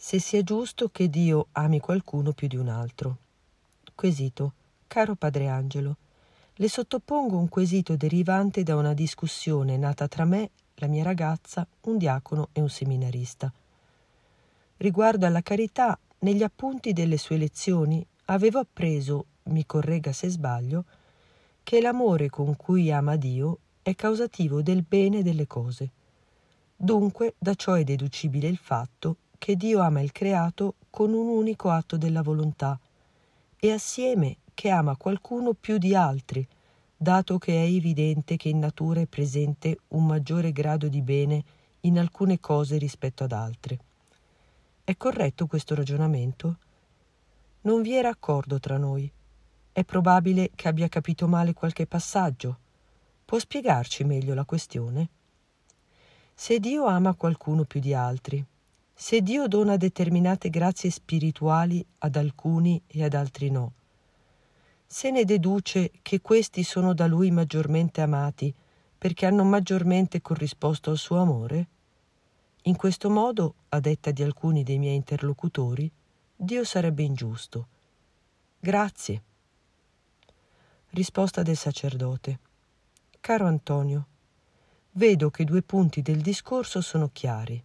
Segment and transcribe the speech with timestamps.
[0.00, 3.16] Se sia giusto che Dio ami qualcuno più di un altro.
[3.96, 4.52] Quesito.
[4.86, 5.96] Caro Padre Angelo,
[6.54, 11.98] le sottopongo un quesito derivante da una discussione nata tra me, la mia ragazza, un
[11.98, 13.52] diacono e un seminarista.
[14.76, 20.84] Riguardo alla carità, negli appunti delle sue lezioni avevo appreso, mi corregga se sbaglio,
[21.64, 25.90] che l'amore con cui ama Dio è causativo del bene delle cose.
[26.76, 31.70] Dunque da ciò è deducibile il fatto che Dio ama il creato con un unico
[31.70, 32.78] atto della volontà
[33.56, 36.46] e assieme che ama qualcuno più di altri,
[36.96, 41.44] dato che è evidente che in natura è presente un maggiore grado di bene
[41.82, 43.78] in alcune cose rispetto ad altre.
[44.82, 46.56] È corretto questo ragionamento?
[47.62, 49.10] Non vi era accordo tra noi.
[49.70, 52.58] È probabile che abbia capito male qualche passaggio.
[53.24, 55.08] Può spiegarci meglio la questione?
[56.34, 58.44] Se Dio ama qualcuno più di altri,
[59.00, 63.74] se Dio dona determinate grazie spirituali ad alcuni e ad altri no,
[64.84, 68.52] se ne deduce che questi sono da Lui maggiormente amati
[68.98, 71.68] perché hanno maggiormente corrisposto al suo amore?
[72.62, 75.88] In questo modo, a detta di alcuni dei miei interlocutori,
[76.34, 77.68] Dio sarebbe ingiusto.
[78.58, 79.22] Grazie.
[80.90, 82.38] Risposta del sacerdote.
[83.20, 84.06] Caro Antonio,
[84.92, 87.62] vedo che due punti del discorso sono chiari.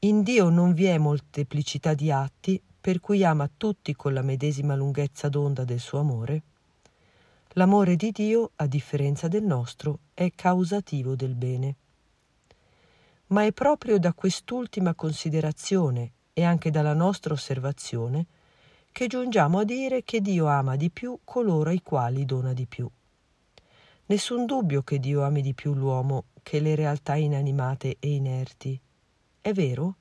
[0.00, 4.76] In Dio non vi è molteplicità di atti per cui ama tutti con la medesima
[4.76, 6.42] lunghezza d'onda del suo amore.
[7.54, 11.76] L'amore di Dio, a differenza del nostro, è causativo del bene.
[13.28, 18.26] Ma è proprio da quest'ultima considerazione e anche dalla nostra osservazione
[18.92, 22.88] che giungiamo a dire che Dio ama di più coloro ai quali dona di più.
[24.06, 28.80] Nessun dubbio che Dio ami di più l'uomo che le realtà inanimate e inerti.
[29.46, 29.94] È vero?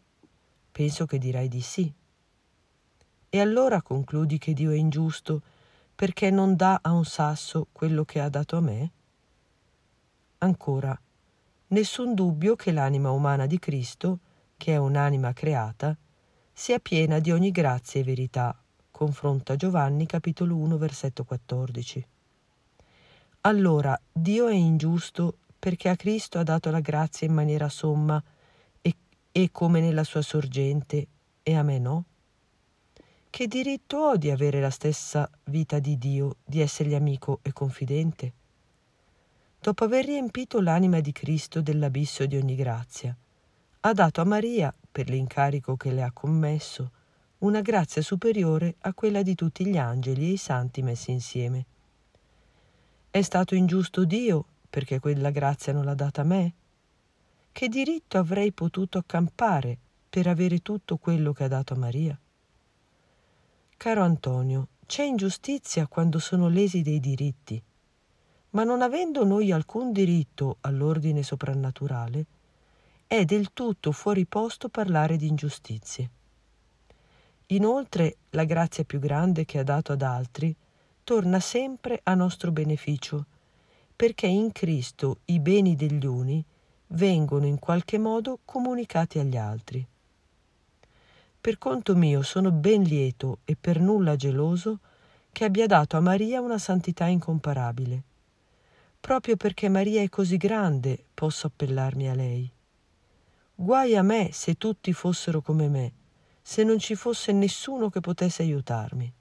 [0.71, 1.93] Penso che dirai di sì.
[3.29, 5.39] E allora concludi che Dio è ingiusto
[5.93, 8.91] perché non dà a un sasso quello che ha dato a me?
[10.39, 10.99] Ancora,
[11.67, 14.17] nessun dubbio che l'anima umana di Cristo,
[14.57, 15.95] che è un'anima creata,
[16.51, 18.59] sia piena di ogni grazia e verità,
[18.89, 22.07] confronta Giovanni capitolo 1 versetto 14.
[23.41, 28.19] Allora Dio è ingiusto perché a Cristo ha dato la grazia in maniera somma
[29.37, 31.07] e, come nella sua sorgente
[31.43, 32.05] e a me no?
[33.29, 38.31] Che diritto ho di avere la stessa vita di Dio, di essergli amico e confidente?
[39.59, 43.13] Dopo aver riempito l'anima di Cristo dell'abisso di ogni grazia,
[43.81, 46.91] ha dato a Maria, per l'incarico che le ha commesso,
[47.39, 51.65] una grazia superiore a quella di tutti gli angeli e i santi messi insieme.
[53.11, 56.53] È stato ingiusto Dio perché quella grazia non l'ha data a me?
[57.55, 59.77] Che diritto avrei potuto accampare
[60.09, 62.19] per avere tutto quello che ha dato a Maria?
[63.77, 67.63] Caro Antonio, c'è ingiustizia quando sono lesi dei diritti,
[68.49, 72.25] ma non avendo noi alcun diritto all'ordine soprannaturale,
[73.07, 76.09] è del tutto fuori posto parlare di ingiustizie.
[77.45, 80.53] Inoltre la grazia più grande che ha dato ad altri
[81.05, 83.25] torna sempre a nostro beneficio,
[83.95, 86.45] perché in Cristo i beni degli uni
[86.87, 89.85] vengono in qualche modo comunicati agli altri.
[91.41, 94.79] Per conto mio sono ben lieto e per nulla geloso
[95.31, 98.03] che abbia dato a Maria una santità incomparabile.
[98.99, 102.49] Proprio perché Maria è così grande posso appellarmi a lei.
[103.53, 105.93] Guai a me se tutti fossero come me,
[106.41, 109.13] se non ci fosse nessuno che potesse aiutarmi.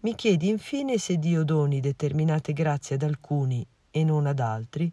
[0.00, 4.92] Mi chiedi infine se Dio doni determinate grazie ad alcuni e non ad altri,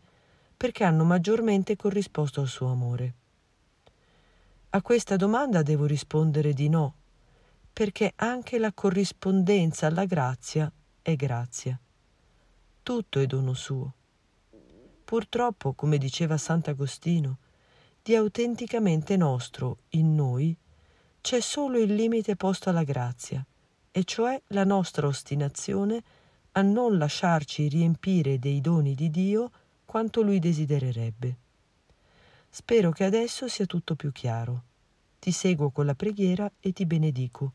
[0.62, 3.14] perché hanno maggiormente corrisposto al suo amore.
[4.70, 6.94] A questa domanda devo rispondere di no,
[7.74, 11.80] perché anche la corrispondenza alla grazia è grazia.
[12.84, 13.94] Tutto è dono suo.
[15.04, 17.40] Purtroppo, come diceva Sant'Agostino,
[18.04, 20.56] di autenticamente nostro in noi
[21.22, 23.44] c'è solo il limite posto alla grazia,
[23.90, 26.04] e cioè la nostra ostinazione
[26.52, 29.50] a non lasciarci riempire dei doni di Dio
[29.92, 31.36] quanto lui desidererebbe.
[32.50, 34.64] Spero che adesso sia tutto più chiaro.
[35.20, 37.52] Ti seguo con la preghiera e ti benedico.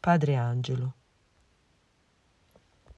[0.00, 0.94] Padre Angelo.